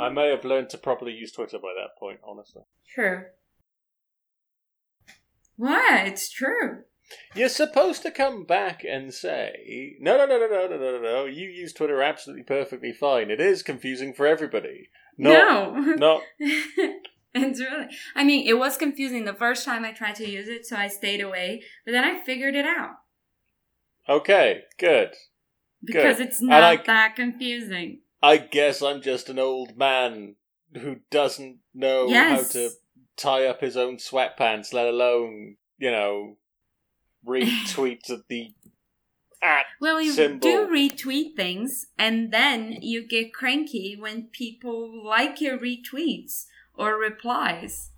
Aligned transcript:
I 0.00 0.08
may 0.10 0.30
have 0.30 0.44
learned 0.44 0.70
to 0.70 0.78
properly 0.78 1.12
use 1.12 1.32
Twitter 1.32 1.58
by 1.58 1.72
that 1.76 1.98
point, 1.98 2.20
honestly. 2.26 2.62
True. 2.94 3.24
What? 5.56 6.06
It's 6.06 6.30
true. 6.30 6.84
You're 7.34 7.48
supposed 7.48 8.02
to 8.02 8.10
come 8.10 8.44
back 8.44 8.82
and 8.88 9.12
say, 9.12 9.96
no, 10.00 10.16
no, 10.16 10.26
no, 10.26 10.38
no, 10.38 10.46
no, 10.46 10.68
no, 10.68 10.76
no, 10.76 10.92
no, 10.92 11.02
no. 11.02 11.24
You 11.26 11.48
use 11.48 11.72
Twitter 11.72 12.02
absolutely 12.02 12.44
perfectly 12.44 12.92
fine. 12.92 13.30
It 13.30 13.40
is 13.40 13.62
confusing 13.62 14.14
for 14.14 14.26
everybody. 14.26 14.88
no. 15.18 15.74
no. 15.96 16.20
it's 17.42 17.60
really. 17.60 17.86
I 18.14 18.24
mean, 18.24 18.46
it 18.46 18.54
was 18.58 18.76
confusing 18.76 19.24
the 19.24 19.34
first 19.34 19.64
time 19.64 19.84
I 19.84 19.92
tried 19.92 20.14
to 20.16 20.28
use 20.28 20.48
it, 20.48 20.66
so 20.66 20.76
I 20.76 20.88
stayed 20.88 21.20
away. 21.20 21.62
But 21.84 21.92
then 21.92 22.04
I 22.04 22.22
figured 22.22 22.54
it 22.54 22.64
out 22.66 22.96
Okay, 24.08 24.62
good. 24.78 25.10
because 25.82 26.18
Good. 26.18 26.26
it's 26.28 26.40
not 26.42 26.62
I- 26.62 26.76
that 26.76 27.16
confusing. 27.16 28.00
I 28.22 28.38
guess 28.38 28.80
I'm 28.82 29.02
just 29.02 29.28
an 29.28 29.38
old 29.38 29.76
man 29.76 30.36
who 30.74 30.96
doesn't 31.10 31.58
know 31.74 32.06
Yes. 32.08 32.46
how 32.54 32.60
to 32.60 32.70
tie 33.16 33.46
up 33.46 33.60
his 33.60 33.76
own 33.76 33.98
sweatpants, 33.98 34.72
let 34.72 34.86
alone, 34.86 35.56
you 35.78 35.90
know, 35.90 36.38
retweet 37.26 38.00
the 38.28 38.54
at. 39.42 39.66
Well, 39.80 40.00
you 40.00 40.12
symbol. 40.12 40.40
do 40.40 40.66
retweet 40.68 41.36
things, 41.36 41.86
and 41.98 42.32
then 42.32 42.78
you 42.80 43.06
get 43.06 43.34
cranky 43.34 43.94
when 43.98 44.28
people 44.32 45.04
like 45.04 45.40
your 45.40 45.58
retweets 45.58 46.46
or 46.76 46.96
replies. 46.98 47.90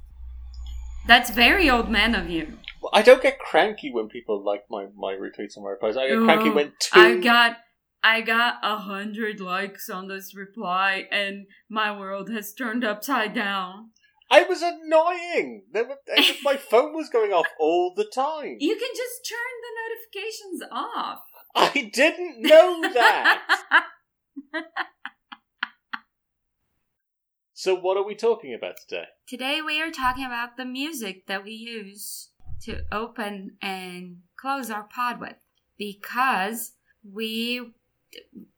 That's 1.07 1.31
very 1.31 1.71
old 1.71 1.89
man 1.89 2.15
of 2.15 2.29
you. 2.29 2.59
I 2.93 3.03
don't 3.03 3.23
get 3.23 3.39
cranky 3.39 3.91
when 3.91 4.09
people 4.09 4.43
like 4.45 4.65
my, 4.71 4.87
my 4.97 5.15
retweets 5.15 5.57
and 5.57 5.65
my 5.65 5.71
replies. 5.71 5.97
I 5.97 6.09
get 6.09 6.19
cranky 6.25 6.51
Oh, 6.51 6.55
when 6.55 6.73
two. 6.81 7.01
I 7.01 7.17
got 7.19 7.57
I 8.03 8.21
got 8.21 8.59
a 8.63 8.77
hundred 8.77 9.41
likes 9.41 9.91
on 9.91 10.07
this 10.07 10.33
reply, 10.37 11.09
and 11.11 11.47
my 11.69 11.97
world 11.97 12.31
has 12.31 12.55
turned 12.55 12.85
upside 12.85 13.35
down. 13.35 13.91
I 14.31 14.43
was 14.43 14.63
annoying. 14.63 15.65
Were, 15.75 15.97
my 16.45 16.57
phone 16.71 16.95
was 16.95 17.09
going 17.09 17.33
off 17.33 17.47
all 17.59 17.95
the 17.97 18.05
time. 18.05 18.59
You 18.61 18.77
can 18.77 18.89
just 18.95 19.29
turn 19.29 19.57
the 19.65 19.73
notifications 19.83 20.63
off. 20.71 21.21
I 21.57 21.91
didn't 21.93 22.43
know 22.43 22.83
that. 22.93 23.43
so, 27.59 27.75
what 27.75 27.97
are 27.97 28.05
we 28.05 28.15
talking 28.15 28.53
about 28.53 28.77
today? 28.77 29.07
Today 29.27 29.63
we 29.65 29.81
are 29.81 29.91
talking 29.91 30.27
about 30.27 30.59
the 30.59 30.67
music 30.67 31.27
that 31.27 31.43
we 31.43 31.53
use 31.53 32.29
to 32.65 32.83
open 32.93 33.57
and 33.63 34.19
close 34.39 34.71
our 34.71 34.83
pod 34.83 35.19
with. 35.19 35.37
Because 35.79 36.73
we 37.03 37.73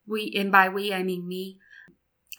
we 0.04 0.34
and 0.36 0.50
by 0.50 0.68
we 0.68 0.92
I 0.92 1.04
mean 1.04 1.28
me 1.28 1.60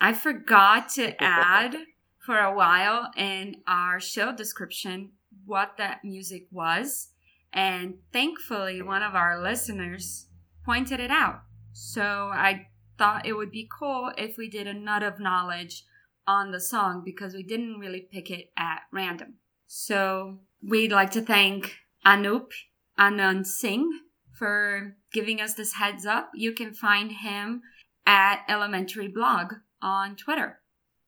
I 0.01 0.11
forgot 0.11 0.89
to 0.95 1.15
add 1.23 1.77
for 2.17 2.37
a 2.37 2.53
while 2.53 3.09
in 3.15 3.61
our 3.65 4.01
show 4.01 4.35
description 4.35 5.11
what 5.45 5.77
that 5.77 6.03
music 6.03 6.47
was. 6.51 7.11
And 7.53 7.99
thankfully 8.11 8.81
one 8.81 9.01
of 9.01 9.15
our 9.15 9.41
listeners 9.41 10.27
pointed 10.65 10.99
it 10.99 11.09
out. 11.09 11.43
So 11.71 12.01
I 12.03 12.67
thought 12.97 13.25
it 13.25 13.37
would 13.37 13.49
be 13.49 13.69
cool 13.79 14.11
if 14.17 14.35
we 14.37 14.49
did 14.49 14.67
a 14.67 14.73
nut 14.73 15.03
of 15.03 15.21
knowledge 15.21 15.85
on 16.29 16.51
the 16.51 16.59
song 16.59 17.01
because 17.03 17.33
we 17.33 17.41
didn't 17.41 17.79
really 17.79 18.01
pick 18.01 18.29
it 18.29 18.51
at 18.55 18.81
random. 18.93 19.33
So 19.65 20.37
we'd 20.61 20.91
like 20.91 21.09
to 21.11 21.23
thank 21.23 21.77
Anup 22.05 22.51
Anand 22.99 23.47
Singh 23.47 23.89
for 24.31 24.95
giving 25.11 25.41
us 25.41 25.55
this 25.55 25.73
heads 25.73 26.05
up. 26.05 26.29
You 26.35 26.53
can 26.53 26.71
find 26.71 27.11
him 27.11 27.63
at 28.05 28.43
Elementary 28.47 29.07
Blog 29.07 29.55
on 29.81 30.15
Twitter. 30.15 30.59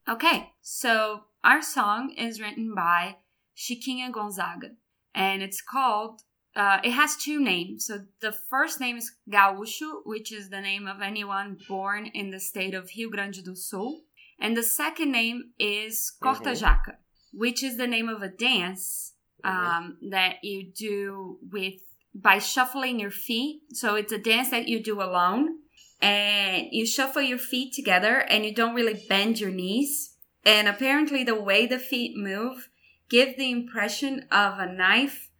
Okay, 0.08 0.50
so 0.60 1.24
our 1.44 1.62
song 1.62 2.12
is 2.18 2.40
written 2.40 2.74
by 2.74 3.18
Chiquinha 3.56 4.10
Gonzaga 4.10 4.70
and 5.14 5.40
it's 5.40 5.62
called 5.62 6.22
uh, 6.54 6.78
it 6.84 6.90
has 6.90 7.16
two 7.16 7.40
names. 7.40 7.86
So 7.86 8.00
the 8.20 8.32
first 8.32 8.78
name 8.78 8.98
is 8.98 9.12
Gaúcho, 9.30 10.02
which 10.04 10.32
is 10.32 10.50
the 10.50 10.60
name 10.60 10.86
of 10.86 11.00
anyone 11.00 11.56
born 11.68 12.06
in 12.06 12.30
the 12.30 12.40
state 12.40 12.74
of 12.74 12.90
Rio 12.94 13.08
Grande 13.08 13.42
do 13.42 13.54
Sul. 13.54 14.02
And 14.38 14.56
the 14.56 14.62
second 14.62 15.12
name 15.12 15.52
is 15.58 16.12
Corta 16.20 16.52
Mhm. 16.52 16.60
Jaca, 16.60 16.96
which 17.32 17.62
is 17.62 17.76
the 17.76 17.86
name 17.86 18.08
of 18.08 18.22
a 18.22 18.28
dance 18.28 19.14
Mhm. 19.44 19.50
um, 19.50 19.98
that 20.10 20.36
you 20.42 20.72
do 20.72 21.38
with 21.50 21.80
by 22.14 22.38
shuffling 22.38 23.00
your 23.00 23.10
feet. 23.10 23.62
So 23.70 23.94
it's 23.94 24.12
a 24.12 24.18
dance 24.18 24.50
that 24.50 24.68
you 24.68 24.82
do 24.82 25.00
alone, 25.00 25.60
and 26.00 26.68
you 26.70 26.84
shuffle 26.86 27.22
your 27.22 27.38
feet 27.38 27.72
together, 27.72 28.18
and 28.18 28.44
you 28.44 28.54
don't 28.54 28.74
really 28.74 29.06
bend 29.08 29.40
your 29.40 29.50
knees. 29.50 30.16
And 30.44 30.68
apparently, 30.68 31.24
the 31.24 31.40
way 31.40 31.66
the 31.66 31.78
feet 31.78 32.16
move 32.16 32.68
give 33.08 33.36
the 33.36 33.50
impression 33.50 34.26
of 34.30 34.58
a 34.58 34.72
knife 34.72 35.30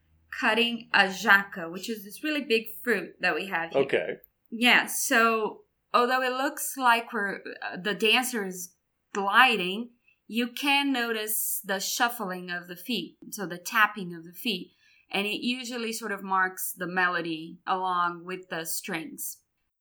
cutting 0.40 0.88
a 0.92 1.04
jaca, 1.08 1.70
which 1.70 1.90
is 1.90 2.04
this 2.04 2.22
really 2.24 2.42
big 2.42 2.66
fruit 2.82 3.14
that 3.20 3.34
we 3.34 3.46
have 3.46 3.70
here. 3.70 3.82
Okay. 3.82 4.16
Yeah, 4.50 4.86
so 4.86 5.64
although 5.92 6.22
it 6.22 6.32
looks 6.32 6.76
like 6.76 7.12
we're 7.12 7.36
uh, 7.62 7.76
the 7.82 7.94
dancer 7.94 8.46
is 8.46 8.74
gliding, 9.12 9.90
you 10.26 10.48
can 10.48 10.92
notice 10.92 11.60
the 11.64 11.78
shuffling 11.80 12.50
of 12.50 12.68
the 12.68 12.76
feet, 12.76 13.16
so 13.30 13.46
the 13.46 13.58
tapping 13.58 14.14
of 14.14 14.24
the 14.24 14.32
feet, 14.32 14.72
and 15.10 15.26
it 15.26 15.44
usually 15.44 15.92
sort 15.92 16.12
of 16.12 16.22
marks 16.22 16.72
the 16.72 16.86
melody 16.86 17.58
along 17.66 18.24
with 18.24 18.48
the 18.48 18.64
strings. 18.64 19.38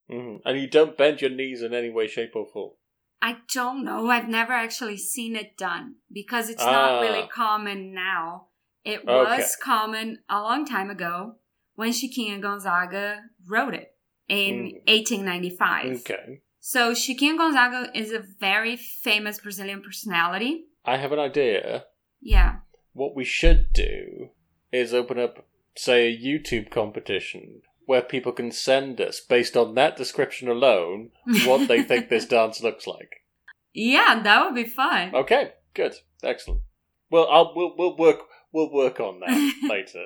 hmm 0.10 0.38
And 0.46 0.60
you 0.60 0.68
don't 0.68 0.98
bend 0.98 1.22
your 1.22 1.30
knees 1.30 1.62
in 1.62 1.74
any 1.74 1.90
way, 1.90 2.08
shape, 2.08 2.36
or 2.36 2.46
form. 2.46 2.72
I 3.22 3.38
don't 3.54 3.86
know. 3.86 4.10
I've 4.10 4.28
never 4.28 4.52
actually 4.52 4.98
seen 4.98 5.36
it 5.36 5.56
done 5.56 5.96
because 6.12 6.50
it's 6.50 6.66
not 6.66 7.00
really 7.02 7.22
Ah. 7.22 7.28
common 7.28 7.94
now. 7.94 8.48
It 8.84 9.08
Okay. 9.08 9.38
was 9.38 9.56
common 9.56 10.24
a 10.28 10.42
long 10.42 10.66
time 10.66 10.90
ago 10.90 11.36
when 11.76 11.92
Chiquinha 11.92 12.42
Gonzaga 12.42 13.22
wrote 13.48 13.76
it 13.76 13.96
in 14.28 14.72
Mm. 14.72 14.82
1895. 14.88 16.00
Okay. 16.00 16.42
So 16.64 16.92
Chiquinha 16.92 17.40
Gonzaga 17.40 17.90
is 17.98 18.12
a 18.12 18.20
very 18.20 18.76
famous 18.78 19.40
Brazilian 19.40 19.82
personality. 19.82 20.66
I 20.86 20.98
have 20.98 21.12
an 21.12 21.18
idea. 21.18 21.86
Yeah. 22.22 22.58
What 22.94 23.16
we 23.16 23.26
should 23.26 23.74
do 23.74 24.30
is 24.72 24.94
open 24.94 25.18
up, 25.18 25.48
say, 25.76 26.08
a 26.08 26.18
YouTube 26.18 26.70
competition 26.70 27.64
where 27.88 28.04
people 28.04 28.32
can 28.32 28.52
send 28.52 29.02
us, 29.02 29.20
based 29.20 29.58
on 29.58 29.74
that 29.74 29.98
description 29.98 30.48
alone, 30.48 31.10
what 31.46 31.68
they 31.68 31.82
think 31.82 32.10
this 32.10 32.26
dance 32.38 32.62
looks 32.62 32.86
like. 32.86 33.24
yeah, 33.74 34.22
that 34.24 34.46
would 34.46 34.56
be 34.56 34.70
fun. 34.70 35.16
Okay, 35.16 35.54
good, 35.74 35.96
excellent. 36.24 36.62
Well, 37.10 37.28
I'll 37.30 37.54
we'll, 37.56 37.74
we'll 37.76 37.98
work 37.98 38.20
we'll 38.54 38.72
work 38.72 39.00
on 39.00 39.20
that 39.22 39.54
later. 39.68 40.06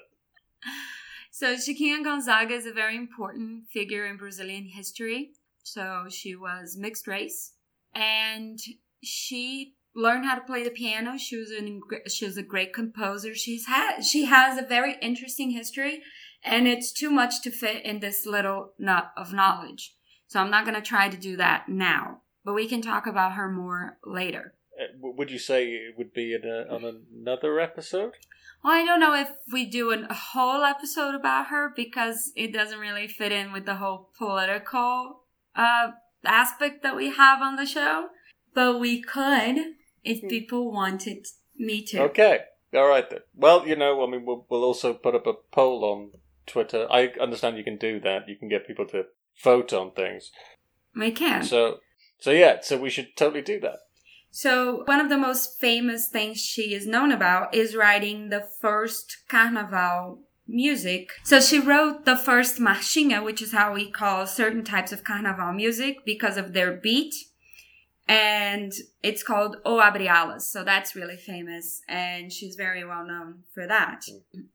So 1.31 1.55
Chiquinha 1.55 2.01
Gonzaga 2.01 2.53
is 2.53 2.65
a 2.65 2.71
very 2.71 2.95
important 2.95 3.67
figure 3.69 4.05
in 4.05 4.15
Brazilian 4.15 4.69
history. 4.69 5.31
So 5.65 6.05
she 6.09 6.35
was 6.35 6.77
mixed 6.77 7.07
race, 7.07 7.53
and 7.93 8.59
she 9.03 9.73
learned 9.95 10.25
how 10.25 10.35
to 10.35 10.41
play 10.41 10.63
the 10.63 10.69
piano. 10.69 11.17
She 11.17 11.37
was 11.37 11.49
an 11.49 11.81
she 12.07 12.25
was 12.25 12.37
a 12.37 12.43
great 12.43 12.71
composer. 12.71 13.33
She's 13.33 13.65
had 13.65 14.01
she 14.01 14.25
has 14.25 14.59
a 14.59 14.67
very 14.67 14.95
interesting 15.01 15.49
history, 15.49 16.03
and 16.43 16.67
it's 16.67 16.91
too 16.91 17.09
much 17.09 17.41
to 17.41 17.49
fit 17.49 17.83
in 17.83 17.99
this 17.99 18.27
little 18.27 18.73
nut 18.77 19.11
of 19.17 19.33
knowledge. 19.33 19.95
So 20.27 20.39
I'm 20.39 20.51
not 20.51 20.65
going 20.65 20.75
to 20.75 20.87
try 20.87 21.09
to 21.09 21.17
do 21.17 21.35
that 21.37 21.67
now, 21.67 22.21
but 22.43 22.53
we 22.53 22.67
can 22.67 22.81
talk 22.83 23.07
about 23.07 23.33
her 23.33 23.49
more 23.49 23.97
later. 24.05 24.53
Uh, 24.79 24.85
Would 25.01 25.31
you 25.31 25.39
say 25.39 25.67
it 25.69 25.97
would 25.97 26.13
be 26.13 26.35
in 26.35 26.43
a, 26.45 26.71
on 26.71 26.83
another 26.83 27.59
episode? 27.59 28.13
Well, 28.63 28.73
I 28.73 28.85
don't 28.85 28.99
know 28.99 29.15
if 29.15 29.29
we 29.51 29.65
do 29.65 29.91
an, 29.91 30.05
a 30.09 30.13
whole 30.13 30.63
episode 30.63 31.15
about 31.15 31.47
her 31.47 31.71
because 31.75 32.31
it 32.35 32.53
doesn't 32.53 32.79
really 32.79 33.07
fit 33.07 33.31
in 33.31 33.51
with 33.51 33.65
the 33.65 33.75
whole 33.75 34.09
political 34.17 35.24
uh, 35.55 35.91
aspect 36.23 36.83
that 36.83 36.95
we 36.95 37.11
have 37.11 37.41
on 37.41 37.55
the 37.55 37.65
show. 37.65 38.09
But 38.53 38.79
we 38.79 39.01
could 39.01 39.57
if 40.03 40.21
Hmm. 40.21 40.27
people 40.27 40.71
wanted 40.71 41.27
me 41.57 41.83
to. 41.83 42.03
Okay, 42.03 42.39
all 42.73 42.87
right 42.87 43.09
then. 43.09 43.19
Well, 43.33 43.67
you 43.67 43.75
know, 43.75 44.03
I 44.05 44.09
mean, 44.09 44.25
we'll 44.25 44.45
we'll 44.49 44.63
also 44.63 44.93
put 44.93 45.15
up 45.15 45.27
a 45.27 45.33
poll 45.51 45.83
on 45.83 46.11
Twitter. 46.45 46.87
I 46.89 47.07
understand 47.19 47.57
you 47.57 47.63
can 47.63 47.77
do 47.77 47.99
that. 48.01 48.29
You 48.29 48.37
can 48.37 48.49
get 48.49 48.67
people 48.67 48.85
to 48.87 49.05
vote 49.43 49.73
on 49.73 49.91
things. 49.91 50.31
We 50.95 51.11
can. 51.11 51.43
So, 51.43 51.79
so 52.19 52.31
yeah, 52.31 52.59
so 52.61 52.77
we 52.77 52.89
should 52.89 53.17
totally 53.17 53.41
do 53.41 53.59
that. 53.59 53.79
So, 54.31 54.83
one 54.85 54.99
of 54.99 55.09
the 55.09 55.17
most 55.17 55.59
famous 55.59 56.09
things 56.09 56.39
she 56.39 56.73
is 56.73 56.85
known 56.85 57.11
about 57.11 57.55
is 57.55 57.75
writing 57.75 58.29
the 58.29 58.45
first 58.61 59.23
carnaval 59.29 60.19
music. 60.47 61.09
So, 61.23 61.39
she 61.39 61.59
wrote 61.59 62.05
the 62.05 62.15
first 62.15 62.57
marchinha, 62.59 63.23
which 63.23 63.41
is 63.41 63.51
how 63.51 63.73
we 63.73 63.89
call 63.91 64.27
certain 64.27 64.63
types 64.63 64.91
of 64.91 65.03
carnaval 65.03 65.53
music 65.53 66.05
because 66.05 66.37
of 66.37 66.53
their 66.53 66.71
beat. 66.73 67.13
and 68.07 68.71
it's 69.01 69.23
called 69.23 69.57
O 69.65 69.79
Abre 69.79 70.03
Alas. 70.07 70.49
So 70.49 70.63
that's 70.63 70.95
really 70.95 71.17
famous, 71.17 71.81
and 71.87 72.31
she's 72.31 72.55
very 72.55 72.85
well 72.85 73.05
known 73.05 73.43
for 73.53 73.65
that. 73.67 74.05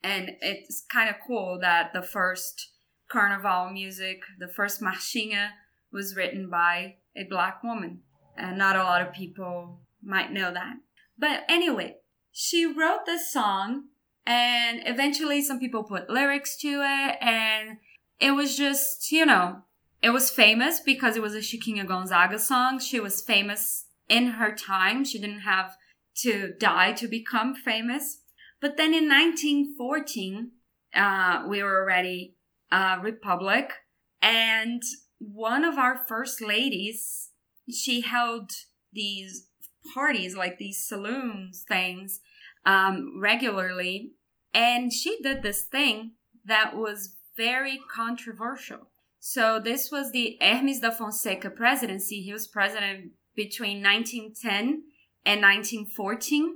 And 0.05 0.31
it's 0.41 0.85
kind 0.89 1.11
of 1.11 1.17
cool 1.27 1.59
that 1.61 1.93
the 1.93 2.03
first 2.03 2.71
carnival 3.11 3.71
music, 3.73 4.23
the 4.39 4.49
first 4.49 4.81
marchinha, 4.81 5.49
was 5.93 6.15
written 6.15 6.49
by 6.49 6.97
a 7.17 7.25
black 7.25 7.65
woman, 7.65 8.03
and 8.37 8.57
not 8.57 8.77
a 8.77 8.85
lot 8.85 9.03
of 9.03 9.13
people 9.13 9.81
might 10.03 10.33
know 10.33 10.53
that. 10.53 10.75
But 11.19 11.43
anyway, 11.49 11.97
she 12.31 12.65
wrote 12.65 13.05
this 13.05 13.33
song, 13.33 13.87
and 14.27 14.83
eventually 14.87 15.43
some 15.43 15.59
people 15.59 15.85
put 15.85 16.11
lyrics 16.11 16.57
to 16.59 16.69
it, 16.69 17.17
and 17.21 17.79
it 18.19 18.33
was 18.33 18.57
just, 18.57 19.11
you 19.11 19.27
know, 19.27 19.63
it 20.03 20.11
was 20.11 20.31
famous 20.31 20.81
because 20.81 21.17
it 21.17 21.23
was 21.23 21.35
a 21.35 21.39
Chiquinha 21.39 21.87
Gonzaga 21.87 22.39
song. 22.39 22.79
She 22.79 23.01
was 23.01 23.21
famous 23.21 23.87
in 24.09 24.27
her 24.27 24.55
time. 24.55 25.05
She 25.05 25.19
didn't 25.19 25.41
have 25.41 25.77
to 26.17 26.53
die 26.59 26.93
to 26.93 27.09
become 27.09 27.55
famous. 27.55 28.19
But 28.61 28.77
then 28.77 28.93
in 28.95 29.09
1914, 29.09 30.53
uh, 30.95 31.45
we 31.49 31.63
were 31.63 31.83
already 31.83 32.37
a 32.71 32.99
republic, 33.01 33.73
and 34.21 34.83
one 35.19 35.65
of 35.65 35.77
our 35.77 36.05
first 36.07 36.41
ladies, 36.41 37.31
she 37.71 38.01
held 38.01 38.51
these 38.93 39.49
parties, 39.95 40.37
like 40.37 40.59
these 40.59 40.83
saloons 40.87 41.65
things, 41.67 42.21
um, 42.65 43.21
regularly, 43.21 44.13
and 44.53 44.93
she 44.93 45.19
did 45.23 45.43
this 45.43 45.63
thing 45.63 46.13
that 46.45 46.77
was 46.77 47.17
very 47.37 47.81
controversial. 47.93 48.91
So 49.19 49.61
this 49.61 49.91
was 49.91 50.13
the 50.13 50.39
Hermes 50.41 50.81
da 50.81 50.91
Fonseca 50.91 51.51
presidency. 51.51 52.23
He 52.23 52.33
was 52.33 52.47
president 52.47 53.13
between 53.35 53.83
1910 53.83 54.83
and 55.25 55.43
1914. 55.43 56.55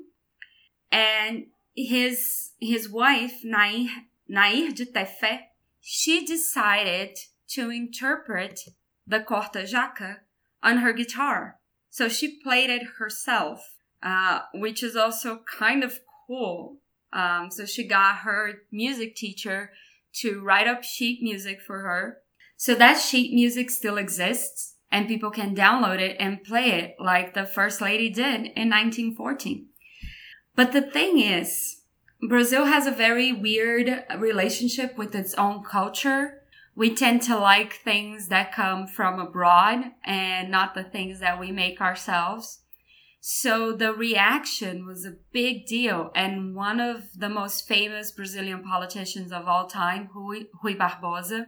And 0.90 1.46
his 1.74 2.52
his 2.60 2.88
wife, 2.88 3.40
Nair, 3.44 3.88
Nair 4.28 4.70
de 4.70 4.86
Tefé, 4.86 5.40
she 5.80 6.24
decided 6.24 7.18
to 7.48 7.70
interpret 7.70 8.60
the 9.06 9.20
Corta 9.20 9.64
Jaca 9.70 10.18
on 10.62 10.78
her 10.78 10.92
guitar. 10.92 11.60
So 11.90 12.08
she 12.08 12.40
played 12.42 12.70
it 12.70 12.82
herself, 12.98 13.73
uh, 14.04 14.40
which 14.52 14.82
is 14.82 14.94
also 14.94 15.40
kind 15.58 15.82
of 15.82 15.98
cool. 16.26 16.76
Um, 17.12 17.50
so 17.50 17.64
she 17.64 17.88
got 17.88 18.18
her 18.18 18.62
music 18.70 19.16
teacher 19.16 19.70
to 20.16 20.40
write 20.40 20.68
up 20.68 20.84
sheet 20.84 21.22
music 21.22 21.60
for 21.60 21.80
her 21.80 22.18
so 22.56 22.74
that 22.74 23.00
sheet 23.00 23.32
music 23.32 23.70
still 23.70 23.96
exists 23.96 24.74
and 24.90 25.08
people 25.08 25.30
can 25.30 25.56
download 25.56 25.98
it 25.98 26.16
and 26.20 26.44
play 26.44 26.70
it 26.70 26.96
like 27.00 27.34
the 27.34 27.44
First 27.44 27.80
Lady 27.80 28.10
did 28.10 28.46
in 28.56 28.70
1914. 28.70 29.66
But 30.54 30.72
the 30.72 30.82
thing 30.82 31.18
is, 31.18 31.80
Brazil 32.28 32.66
has 32.66 32.86
a 32.86 32.92
very 32.92 33.32
weird 33.32 34.04
relationship 34.18 34.96
with 34.96 35.14
its 35.14 35.34
own 35.34 35.64
culture. 35.64 36.42
We 36.76 36.94
tend 36.94 37.22
to 37.22 37.36
like 37.36 37.72
things 37.72 38.28
that 38.28 38.54
come 38.54 38.86
from 38.86 39.18
abroad 39.18 39.92
and 40.04 40.50
not 40.50 40.74
the 40.74 40.84
things 40.84 41.20
that 41.20 41.40
we 41.40 41.50
make 41.50 41.80
ourselves. 41.80 42.60
So 43.26 43.72
the 43.72 43.94
reaction 43.94 44.84
was 44.84 45.06
a 45.06 45.16
big 45.32 45.64
deal. 45.64 46.10
And 46.14 46.54
one 46.54 46.78
of 46.78 47.04
the 47.16 47.30
most 47.30 47.66
famous 47.66 48.12
Brazilian 48.12 48.62
politicians 48.62 49.32
of 49.32 49.48
all 49.48 49.66
time, 49.66 50.10
Rui, 50.14 50.44
Rui 50.62 50.74
Barbosa, 50.74 51.46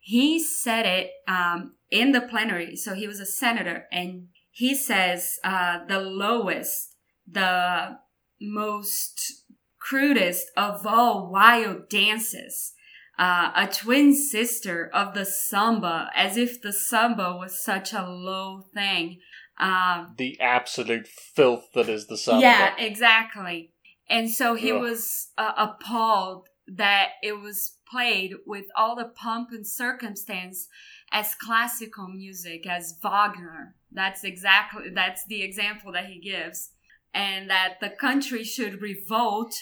he 0.00 0.42
said 0.42 0.86
it 0.86 1.10
um, 1.28 1.74
in 1.90 2.12
the 2.12 2.22
plenary. 2.22 2.76
So 2.76 2.94
he 2.94 3.06
was 3.06 3.20
a 3.20 3.26
senator, 3.26 3.84
and 3.92 4.28
he 4.50 4.74
says 4.74 5.38
uh, 5.44 5.84
the 5.86 6.00
lowest, 6.00 6.94
the 7.30 7.98
most 8.40 9.44
crudest 9.78 10.46
of 10.56 10.86
all 10.86 11.30
wild 11.30 11.90
dances. 11.90 12.72
Uh, 13.18 13.52
a 13.54 13.66
twin 13.66 14.14
sister 14.14 14.88
of 14.94 15.12
the 15.12 15.26
samba, 15.26 16.08
as 16.14 16.38
if 16.38 16.62
the 16.62 16.72
samba 16.72 17.36
was 17.38 17.62
such 17.62 17.92
a 17.92 18.08
low 18.08 18.62
thing. 18.72 19.20
Um, 19.62 20.14
the 20.18 20.40
absolute 20.40 21.06
filth 21.06 21.68
that 21.74 21.88
is 21.88 22.08
the 22.08 22.16
samba. 22.16 22.40
Yeah, 22.40 22.74
exactly. 22.78 23.72
And 24.08 24.28
so 24.28 24.54
he 24.54 24.72
Ugh. 24.72 24.80
was 24.80 25.28
uh, 25.38 25.52
appalled 25.56 26.48
that 26.66 27.10
it 27.22 27.40
was 27.40 27.76
played 27.88 28.32
with 28.44 28.66
all 28.76 28.96
the 28.96 29.04
pomp 29.04 29.50
and 29.52 29.66
circumstance 29.66 30.68
as 31.12 31.34
classical 31.34 32.08
music, 32.08 32.66
as 32.66 32.98
Wagner. 33.02 33.76
That's 33.92 34.24
exactly 34.24 34.90
that's 34.92 35.24
the 35.26 35.42
example 35.42 35.92
that 35.92 36.06
he 36.06 36.18
gives, 36.18 36.70
and 37.14 37.48
that 37.48 37.74
the 37.80 37.90
country 37.90 38.42
should 38.42 38.82
revolt, 38.82 39.54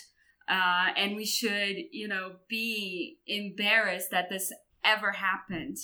uh, 0.49 0.89
and 0.97 1.15
we 1.17 1.27
should, 1.27 1.77
you 1.93 2.09
know, 2.09 2.37
be 2.49 3.19
embarrassed 3.27 4.11
that 4.13 4.31
this 4.31 4.53
ever 4.83 5.13
happened 5.13 5.77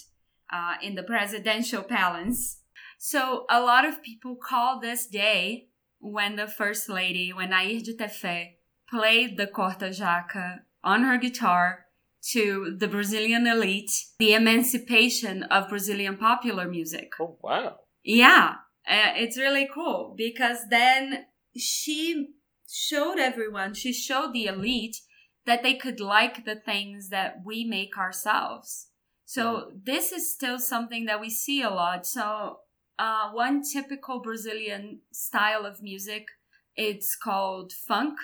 uh, 0.50 0.74
in 0.82 0.94
the 0.94 1.02
presidential 1.02 1.82
palace. 1.82 2.62
So 2.98 3.44
a 3.50 3.60
lot 3.60 3.84
of 3.84 4.02
people 4.02 4.36
call 4.36 4.80
this 4.80 5.06
day 5.06 5.68
when 5.98 6.36
the 6.36 6.46
first 6.46 6.88
lady, 6.88 7.32
when 7.32 7.50
Nair 7.50 7.80
de 7.80 7.94
Tefé 7.94 8.54
played 8.88 9.36
the 9.36 9.46
corta 9.46 9.90
jaca 9.90 10.60
on 10.82 11.02
her 11.02 11.18
guitar 11.18 11.86
to 12.30 12.76
the 12.76 12.88
Brazilian 12.88 13.46
elite, 13.46 13.92
the 14.18 14.34
emancipation 14.34 15.44
of 15.44 15.68
Brazilian 15.68 16.16
popular 16.16 16.68
music. 16.68 17.12
Oh 17.20 17.38
wow. 17.42 17.76
Yeah, 18.02 18.54
uh, 18.88 19.12
it's 19.16 19.38
really 19.38 19.68
cool 19.72 20.14
because 20.16 20.58
then 20.70 21.26
she 21.56 22.34
showed 22.68 23.18
everyone, 23.18 23.74
she 23.74 23.92
showed 23.92 24.32
the 24.32 24.46
elite 24.46 24.96
that 25.44 25.62
they 25.62 25.74
could 25.74 26.00
like 26.00 26.44
the 26.44 26.56
things 26.56 27.08
that 27.10 27.36
we 27.44 27.64
make 27.64 27.96
ourselves. 27.96 28.88
So 29.24 29.72
this 29.84 30.12
is 30.12 30.32
still 30.32 30.58
something 30.58 31.04
that 31.06 31.20
we 31.20 31.30
see 31.30 31.62
a 31.62 31.70
lot. 31.70 32.06
So 32.06 32.60
uh, 32.98 33.30
one 33.30 33.62
typical 33.62 34.20
Brazilian 34.20 35.00
style 35.12 35.66
of 35.66 35.82
music, 35.82 36.28
it's 36.74 37.16
called 37.16 37.72
funk. 37.72 38.18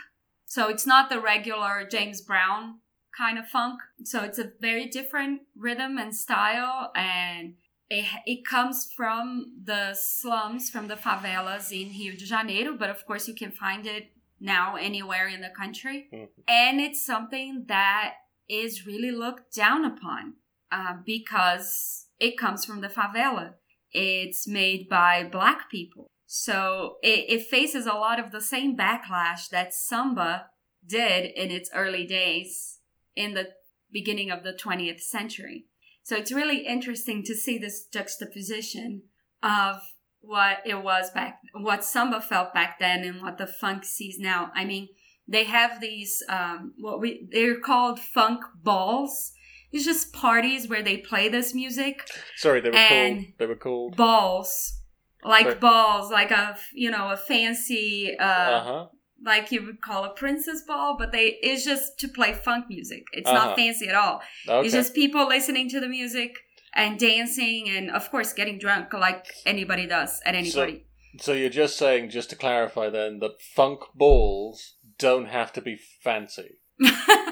So 0.47 0.69
it's 0.69 0.87
not 0.87 1.09
the 1.09 1.21
regular 1.21 1.87
James 1.91 2.21
Brown 2.21 2.81
kind 3.17 3.39
of 3.39 3.47
funk. 3.47 3.81
So 4.05 4.23
it's 4.23 4.39
a 4.39 4.53
very 4.61 4.87
different 4.87 5.43
rhythm 5.57 5.99
and 5.99 6.15
style, 6.15 6.93
and 6.95 7.55
it, 7.91 8.07
it 8.27 8.45
comes 8.45 8.91
from 8.95 9.53
the 9.65 9.95
slums, 9.95 10.71
from 10.71 10.89
the 10.89 10.97
favelas 10.97 11.71
in 11.73 11.89
Rio 11.91 12.13
de 12.17 12.25
Janeiro, 12.25 12.77
but 12.77 12.91
of 12.91 13.07
course 13.07 13.29
you 13.29 13.35
can 13.35 13.51
find 13.51 13.87
it 13.87 14.13
now 14.41 14.77
anywhere 14.77 15.29
in 15.29 15.41
the 15.41 15.51
country. 15.51 16.09
Mhm. 16.13 16.29
And 16.49 16.81
it's 16.81 17.05
something 17.05 17.67
that 17.69 18.15
is 18.49 18.87
really 18.87 19.11
looked 19.11 19.55
down 19.55 19.85
upon 19.85 20.35
uh, 20.71 20.95
because 21.05 22.07
it 22.19 22.39
comes 22.39 22.65
from 22.65 22.81
the 22.81 22.89
favela. 22.89 23.55
It's 23.93 24.47
made 24.47 24.89
by 24.89 25.25
black 25.25 25.71
people. 25.71 26.11
So 26.27 26.97
it, 27.03 27.27
it 27.29 27.47
faces 27.47 27.87
a 27.87 27.93
lot 27.93 28.19
of 28.19 28.33
the 28.33 28.41
same 28.41 28.77
backlash 28.77 29.49
that 29.51 29.75
samba 29.75 30.47
did 30.87 31.31
in 31.37 31.51
its 31.51 31.71
early 31.75 32.07
days 32.07 32.79
in 33.15 33.35
the 33.35 33.49
beginning 33.93 34.31
of 34.31 34.43
the 34.43 34.53
20th 34.53 35.01
century. 35.01 35.67
So 36.03 36.17
it's 36.17 36.33
really 36.33 36.67
interesting 36.67 37.23
to 37.25 37.35
see 37.35 37.59
this 37.59 37.85
juxtaposition 37.87 39.03
of 39.43 39.77
what 40.21 40.59
it 40.65 40.83
was 40.83 41.11
back, 41.11 41.39
what 41.53 41.85
samba 41.85 42.21
felt 42.21 42.55
back 42.55 42.79
then, 42.79 43.05
and 43.05 43.21
what 43.21 43.39
the 43.39 43.47
funk 43.47 43.85
sees 43.85 44.17
now. 44.19 44.51
I 44.55 44.65
mean, 44.65 44.89
they 45.29 45.45
have 45.45 45.81
these 45.81 46.23
um, 46.29 46.75
what 46.79 47.01
we 47.01 47.29
they're 47.31 47.61
called 47.61 48.01
funk 48.01 48.41
balls. 48.63 49.33
It's 49.73 49.85
just 49.85 50.13
parties 50.13 50.69
where 50.69 50.83
they 50.83 50.99
play 50.99 51.29
this 51.29 51.55
music. 51.55 52.07
Sorry, 52.37 52.61
they 52.61 52.71
were 52.71 52.77
called. 52.77 53.25
They 53.39 53.47
were 53.47 53.57
called. 53.57 53.97
Balls, 53.97 54.81
like 55.25 55.45
Sorry. 55.47 55.55
balls, 55.57 56.11
like 56.11 56.31
a 56.31 56.57
you 56.75 56.91
know 56.91 57.11
a 57.11 57.17
fancy 57.17 58.15
uh, 58.19 58.25
Uh 58.25 58.65
huh. 58.65 58.87
like 59.25 59.51
you 59.53 59.65
would 59.65 59.81
call 59.81 60.05
a 60.05 60.11
princess 60.11 60.63
ball, 60.67 60.97
but 60.99 61.11
they 61.13 61.39
it's 61.43 61.65
just 61.65 61.99
to 62.01 62.09
play 62.09 62.33
funk 62.35 62.67
music. 62.69 63.05
It's 63.13 63.29
Uh-huh. 63.29 63.47
not 63.47 63.57
fancy 63.57 63.89
at 63.89 63.95
all. 63.95 64.21
Okay. 64.49 64.67
It's 64.67 64.75
just 64.75 64.95
people 64.95 65.27
listening 65.27 65.69
to 65.71 65.81
the 65.81 65.89
music 65.89 66.33
and 66.75 66.99
dancing 66.99 67.69
and 67.69 67.91
of 67.91 68.11
course 68.11 68.33
getting 68.33 68.59
drunk 68.59 68.93
like 68.93 69.27
anybody 69.47 69.87
does 69.87 70.21
at 70.27 70.35
any 70.35 70.51
So- 70.51 70.61
party. 70.61 70.85
So 71.21 71.35
you're 71.35 71.51
just 71.51 71.77
saying, 71.77 72.09
just 72.09 72.31
to 72.31 72.37
clarify, 72.37 72.89
then 72.89 73.19
that 73.19 73.33
funk 73.55 73.81
balls 73.95 74.77
don't 74.99 75.27
have 75.27 75.53
to 75.53 75.61
be 75.61 75.77
fancy. 76.03 76.59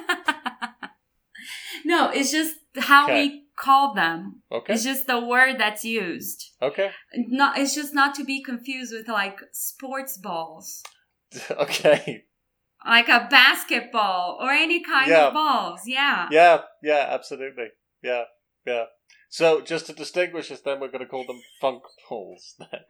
no, 1.91 2.01
it's 2.19 2.31
just 2.39 2.55
how 2.91 3.05
Okay. 3.05 3.15
we 3.29 3.45
call 3.67 3.95
them. 3.95 4.43
Okay. 4.51 4.73
It's 4.75 4.85
just 4.91 5.07
the 5.07 5.21
word 5.35 5.55
that's 5.59 5.85
used. 5.85 6.39
Okay. 6.69 6.89
Not 7.15 7.59
it's 7.61 7.75
just 7.81 7.93
not 8.01 8.15
to 8.19 8.25
be 8.25 8.39
confused 8.51 8.93
with 8.97 9.09
like 9.09 9.39
sports 9.53 10.15
balls. 10.17 10.83
okay. 11.65 12.25
Like 12.87 13.09
a 13.09 13.29
basketball 13.31 14.39
or 14.41 14.51
any 14.67 14.81
kind 14.83 15.11
Yeah. 15.11 15.27
of 15.29 15.35
balls. 15.35 15.81
Yeah. 15.87 16.29
Yeah. 16.31 16.57
Yeah. 16.83 17.05
Absolutely. 17.17 17.69
Yeah. 18.03 18.25
Yeah. 18.67 18.85
So 19.29 19.61
just 19.73 19.87
to 19.87 19.93
distinguish 19.93 20.51
us, 20.51 20.61
then 20.63 20.81
we're 20.81 20.89
going 20.95 21.05
to 21.07 21.11
call 21.15 21.27
them 21.27 21.41
funk 21.61 21.83
balls. 22.09 22.55
Then. 22.59 22.81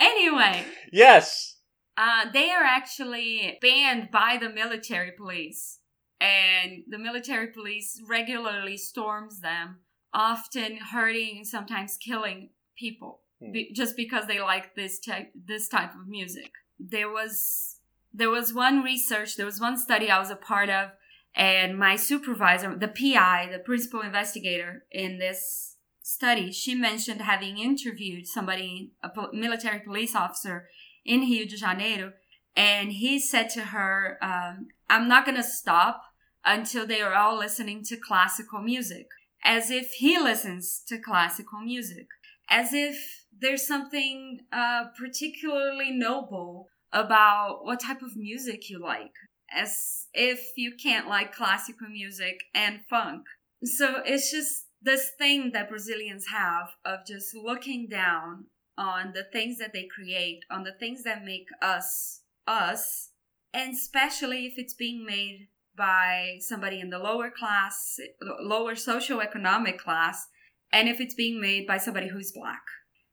anyway, 0.00 0.64
Yes. 0.92 1.56
uh, 1.96 2.26
they 2.32 2.50
are 2.50 2.62
actually 2.64 3.58
banned 3.60 4.10
by 4.10 4.36
the 4.40 4.48
military 4.50 5.12
police, 5.16 5.80
and 6.20 6.82
the 6.88 6.98
military 6.98 7.48
police 7.48 8.00
regularly 8.08 8.76
storms 8.76 9.40
them, 9.40 9.78
often 10.12 10.76
hurting 10.76 11.38
and 11.38 11.46
sometimes 11.46 11.96
killing 11.96 12.50
people 12.78 13.20
Hmm. 13.40 13.52
be- 13.52 13.72
just 13.72 13.96
because 13.96 14.26
they 14.26 14.40
like 14.40 14.74
this 14.74 15.00
type 15.00 15.32
this 15.34 15.68
type 15.68 15.94
of 15.94 16.06
music. 16.06 16.52
There 16.78 17.10
was 17.10 17.80
there 18.12 18.30
was 18.30 18.54
one 18.54 18.82
research, 18.82 19.36
there 19.36 19.46
was 19.46 19.60
one 19.60 19.76
study 19.76 20.08
I 20.08 20.20
was 20.20 20.30
a 20.30 20.36
part 20.36 20.70
of, 20.70 20.90
and 21.34 21.76
my 21.76 21.96
supervisor, 21.96 22.76
the 22.76 22.86
PI, 22.86 23.48
the 23.50 23.58
principal 23.58 24.02
investigator 24.02 24.84
in 24.92 25.18
this 25.18 25.76
study, 26.00 26.52
she 26.52 26.74
mentioned 26.76 27.22
having 27.22 27.58
interviewed 27.58 28.28
somebody, 28.28 28.92
a 29.02 29.08
po- 29.08 29.32
military 29.32 29.80
police 29.80 30.14
officer 30.14 30.68
in 31.04 31.20
Rio 31.22 31.44
de 31.44 31.56
Janeiro, 31.56 32.12
and 32.54 32.92
he 32.92 33.18
said 33.18 33.48
to 33.50 33.62
her, 33.74 34.16
um, 34.22 34.68
I'm 34.88 35.08
not 35.08 35.24
going 35.24 35.36
to 35.36 35.42
stop 35.42 36.02
until 36.44 36.86
they 36.86 37.00
are 37.00 37.14
all 37.14 37.38
listening 37.38 37.82
to 37.84 37.96
classical 37.96 38.60
music, 38.60 39.08
as 39.44 39.70
if 39.70 39.92
he 39.94 40.18
listens 40.18 40.82
to 40.88 40.98
classical 40.98 41.60
music, 41.60 42.06
as 42.48 42.72
if 42.72 43.24
there's 43.36 43.66
something 43.66 44.40
uh, 44.52 44.84
particularly 44.98 45.90
noble 45.90 46.68
about 46.92 47.64
what 47.64 47.80
type 47.80 48.02
of 48.02 48.16
music 48.16 48.70
you 48.70 48.78
like, 48.78 49.14
as 49.50 50.06
if 50.12 50.52
you 50.56 50.72
can't 50.80 51.08
like 51.08 51.34
classical 51.34 51.88
music 51.88 52.44
and 52.54 52.80
funk. 52.88 53.22
So 53.64 54.02
it's 54.04 54.30
just 54.30 54.66
this 54.82 55.10
thing 55.18 55.52
that 55.52 55.70
Brazilians 55.70 56.26
have 56.26 56.68
of 56.84 57.06
just 57.06 57.34
looking 57.34 57.88
down 57.88 58.44
on 58.76 59.12
the 59.14 59.24
things 59.32 59.58
that 59.58 59.72
they 59.72 59.84
create, 59.84 60.44
on 60.50 60.62
the 60.62 60.74
things 60.78 61.02
that 61.04 61.24
make 61.24 61.46
us 61.62 62.20
us, 62.46 63.10
and 63.54 63.72
especially 63.72 64.46
if 64.46 64.54
it's 64.58 64.74
being 64.74 65.06
made 65.06 65.48
by 65.76 66.38
somebody 66.40 66.80
in 66.80 66.90
the 66.90 66.98
lower 66.98 67.30
class, 67.30 67.98
lower 68.40 68.74
socioeconomic 68.74 69.78
class, 69.78 70.26
and 70.72 70.88
if 70.88 71.00
it's 71.00 71.14
being 71.14 71.40
made 71.40 71.66
by 71.66 71.78
somebody 71.78 72.08
who's 72.08 72.32
black. 72.32 72.62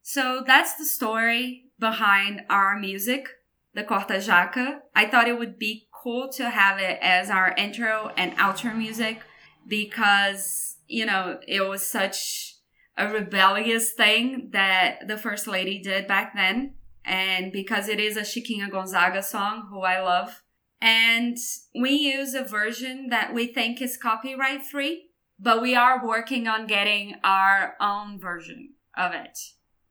So 0.01 0.43
that's 0.45 0.75
the 0.75 0.85
story 0.85 1.65
behind 1.79 2.41
our 2.49 2.77
music, 2.79 3.27
the 3.73 3.83
Corta 3.83 4.17
Jaca. 4.17 4.79
I 4.95 5.05
thought 5.05 5.27
it 5.27 5.37
would 5.37 5.59
be 5.59 5.87
cool 6.03 6.29
to 6.33 6.49
have 6.49 6.79
it 6.79 6.97
as 7.01 7.29
our 7.29 7.53
intro 7.57 8.11
and 8.17 8.35
outro 8.37 8.75
music 8.75 9.19
because, 9.67 10.77
you 10.87 11.05
know, 11.05 11.39
it 11.47 11.61
was 11.61 11.85
such 11.85 12.55
a 12.97 13.07
rebellious 13.07 13.93
thing 13.93 14.49
that 14.53 15.07
the 15.07 15.17
First 15.17 15.47
Lady 15.47 15.79
did 15.79 16.07
back 16.07 16.33
then. 16.35 16.73
And 17.03 17.51
because 17.51 17.87
it 17.87 17.99
is 17.99 18.17
a 18.17 18.21
Chiquinha 18.21 18.69
Gonzaga 18.69 19.23
song, 19.23 19.67
who 19.69 19.81
I 19.81 20.01
love. 20.01 20.43
And 20.81 21.37
we 21.79 21.91
use 21.91 22.33
a 22.33 22.43
version 22.43 23.09
that 23.09 23.33
we 23.33 23.47
think 23.47 23.81
is 23.81 23.97
copyright 23.97 24.65
free, 24.65 25.09
but 25.39 25.61
we 25.61 25.75
are 25.75 26.05
working 26.05 26.47
on 26.47 26.67
getting 26.67 27.15
our 27.23 27.75
own 27.79 28.19
version 28.19 28.73
of 28.97 29.13
it, 29.13 29.37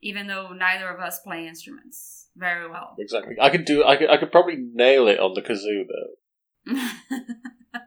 even 0.01 0.27
though 0.27 0.53
neither 0.53 0.89
of 0.89 1.01
us 1.01 1.21
play 1.21 1.47
instruments 1.47 2.29
very 2.37 2.69
well. 2.69 2.97
Exactly. 2.99 3.37
I 3.41 3.51
could 3.51 3.65
do. 3.65 3.85
I 3.85 3.97
could. 3.97 4.11
I 4.11 4.17
could 4.17 4.33
probably 4.33 4.57
nail 4.57 5.07
it 5.07 5.21
on 5.21 5.35
the 5.35 5.43
kazoo 5.43 5.85
though. 5.87 6.75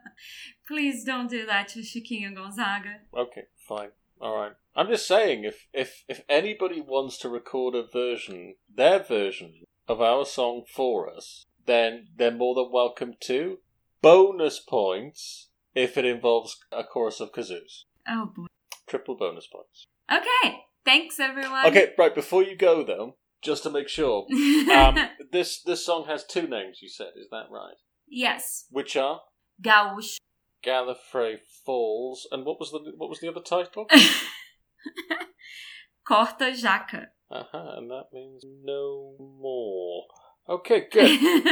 Please 0.66 1.04
don't 1.04 1.28
do 1.28 1.44
that 1.46 1.68
to 1.68 1.80
Chiquinha 1.80 2.34
Gonzaga. 2.34 3.00
Okay, 3.14 3.42
fine. 3.68 3.90
All 4.20 4.36
right. 4.36 4.52
I'm 4.76 4.88
just 4.88 5.06
saying, 5.06 5.44
if 5.44 5.66
if 5.72 6.04
if 6.08 6.22
anybody 6.28 6.80
wants 6.80 7.18
to 7.18 7.28
record 7.28 7.74
a 7.74 7.82
version, 7.86 8.56
their 8.72 8.98
version 9.02 9.64
of 9.86 10.00
our 10.00 10.24
song 10.24 10.64
for 10.72 11.08
us, 11.12 11.44
then 11.66 12.08
they're 12.16 12.30
more 12.30 12.54
than 12.54 12.70
welcome 12.72 13.14
to. 13.20 13.58
Bonus 14.02 14.58
points 14.60 15.48
if 15.74 15.96
it 15.96 16.04
involves 16.04 16.58
a 16.72 16.84
chorus 16.84 17.20
of 17.20 17.32
kazoos. 17.32 17.84
Oh 18.08 18.30
boy. 18.34 18.46
Triple 18.86 19.16
bonus 19.16 19.46
points. 19.46 19.86
Okay. 20.10 20.58
Thanks 20.84 21.18
everyone. 21.18 21.66
Okay, 21.66 21.92
right. 21.96 22.14
Before 22.14 22.42
you 22.42 22.56
go 22.56 22.84
though, 22.84 23.16
just 23.42 23.62
to 23.62 23.70
make 23.70 23.88
sure, 23.88 24.26
um, 24.74 24.96
this 25.32 25.62
this 25.62 25.84
song 25.84 26.04
has 26.06 26.24
two 26.24 26.46
names. 26.46 26.78
You 26.82 26.88
said, 26.88 27.08
is 27.16 27.28
that 27.30 27.46
right? 27.50 27.76
yes. 28.06 28.66
Which 28.70 28.96
are 28.96 29.20
Gaúcho. 29.62 30.18
Gallifrey 30.64 31.36
Falls, 31.64 32.26
and 32.30 32.44
what 32.44 32.58
was 32.58 32.70
the 32.70 32.92
what 32.96 33.10
was 33.10 33.20
the 33.20 33.28
other 33.28 33.40
title? 33.40 33.86
Corta 36.08 36.52
Jaca. 36.52 37.06
Uh 37.30 37.44
huh, 37.50 37.74
and 37.76 37.90
that 37.90 38.04
means 38.12 38.44
no 38.62 39.16
more. 39.18 40.04
Okay, 40.48 40.86
good. 40.90 41.20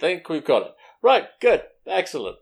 Think 0.00 0.28
we've 0.28 0.44
got 0.44 0.62
it. 0.62 0.74
Right, 1.02 1.24
good, 1.40 1.62
excellent. 1.86 2.36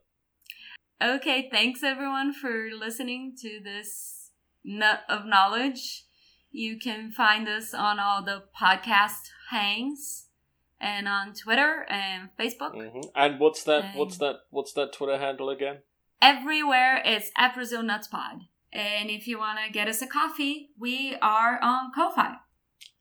okay, 1.03 1.49
thanks 1.51 1.83
everyone 1.83 2.33
for 2.33 2.69
listening 2.77 3.35
to 3.41 3.61
this 3.63 4.31
nut 4.65 5.01
of 5.09 5.27
knowledge. 5.27 6.05
You 6.51 6.79
can 6.79 7.11
find 7.11 7.49
us 7.49 7.75
on 7.75 7.99
all 7.99 8.25
the 8.25 8.45
podcast 8.61 9.29
hangs 9.51 10.27
and 10.85 11.09
on 11.09 11.33
Twitter 11.33 11.87
and 11.89 12.29
Facebook. 12.39 12.73
hmm 12.75 13.01
And 13.17 13.41
what's 13.41 13.65
that? 13.65 13.85
Um, 13.85 13.91
What's 13.97 14.19
that? 14.19 14.37
What's 14.51 14.73
that 14.75 14.93
Twitter 14.93 15.19
handle 15.19 15.49
again? 15.49 15.79
Everywhere 16.21 17.03
it's 17.05 17.31
at 17.37 17.55
Brazil 17.55 17.83
Nuts 17.83 18.07
Pod. 18.07 18.43
And 18.73 19.09
if 19.09 19.27
you 19.27 19.39
want 19.39 19.59
to 19.65 19.73
get 19.73 19.89
us 19.89 20.03
a 20.03 20.07
coffee, 20.07 20.71
we 20.79 21.17
are 21.23 21.59
on 21.63 21.93
Ko-Fi. 21.95 22.35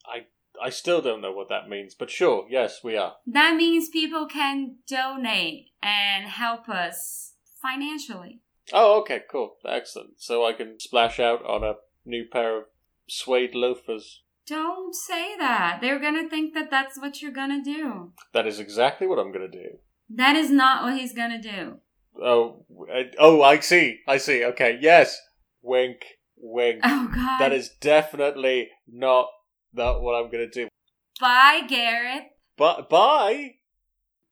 I 0.06 0.26
I 0.62 0.70
still 0.70 1.02
don't 1.02 1.22
know 1.22 1.32
what 1.34 1.50
that 1.50 1.68
means, 1.68 1.96
but 1.96 2.10
sure, 2.10 2.46
yes, 2.50 2.84
we 2.84 2.96
are. 2.96 3.16
That 3.28 3.56
means 3.56 3.90
people 3.90 4.28
can 4.28 4.78
donate 4.88 5.72
and 5.82 6.26
help 6.26 6.70
us 6.70 7.34
financially. 7.62 8.42
Oh, 8.72 9.02
okay, 9.02 9.22
cool, 9.30 9.58
excellent. 9.66 10.22
So 10.22 10.46
I 10.46 10.54
can 10.54 10.80
splash 10.80 11.20
out 11.20 11.44
on 11.46 11.64
a 11.64 11.74
new 12.06 12.26
pair 12.32 12.58
of 12.60 12.66
suede 13.08 13.56
loafers. 13.56 14.23
Don't 14.46 14.94
say 14.94 15.38
that. 15.38 15.80
They're 15.82 16.00
going 16.00 16.22
to 16.22 16.30
think 16.30 16.54
that 16.54 16.70
that's 16.70 17.00
what 17.00 17.22
you're 17.22 17.32
going 17.32 17.64
to 17.64 17.64
do. 17.64 18.12
That 18.34 18.46
is 18.46 18.60
exactly 18.60 19.08
what 19.08 19.18
I'm 19.18 19.32
going 19.32 19.50
to 19.50 19.58
do. 19.58 19.78
That 20.10 20.36
is 20.36 20.50
not 20.50 20.84
what 20.84 20.98
he's 20.98 21.14
going 21.14 21.32
to 21.32 21.42
do. 21.42 21.78
Oh, 22.22 22.66
I, 22.94 23.12
oh, 23.18 23.42
I 23.42 23.60
see. 23.60 24.00
I 24.08 24.18
see. 24.18 24.44
Okay. 24.44 24.78
Yes. 24.82 25.18
Wink, 25.62 26.04
wink. 26.38 26.82
Oh, 26.84 27.10
God. 27.14 27.40
That 27.40 27.54
is 27.54 27.70
definitely 27.80 28.70
not, 28.88 29.28
not 29.74 30.02
what 30.02 30.14
I'm 30.14 30.30
going 30.30 30.50
to 30.50 30.64
do. 30.64 30.68
Bye, 31.22 31.62
Gareth. 31.68 32.26
Bye. 32.58 32.86
Bye. 32.90 33.56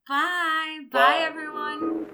Bye, 0.08 0.80
bye 0.92 1.20
everyone. 1.22 2.06